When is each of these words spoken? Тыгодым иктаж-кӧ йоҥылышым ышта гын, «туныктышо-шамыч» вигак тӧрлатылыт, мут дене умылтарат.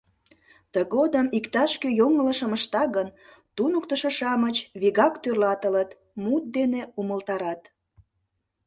Тыгодым 0.73 1.27
иктаж-кӧ 1.37 1.89
йоҥылышым 1.99 2.51
ышта 2.57 2.83
гын, 2.95 3.07
«туныктышо-шамыч» 3.55 4.57
вигак 4.81 5.13
тӧрлатылыт, 5.23 5.89
мут 6.23 6.43
дене 6.57 6.81
умылтарат. 6.99 7.61